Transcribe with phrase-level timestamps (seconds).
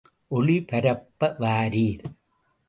[0.31, 2.05] ஒளி பரப்ப வாரீர்….